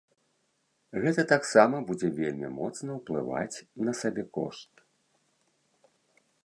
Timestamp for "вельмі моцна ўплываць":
2.21-3.57